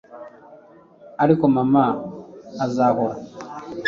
ariko 1.23 1.43
mama 1.55 1.85
azahora 2.65 3.17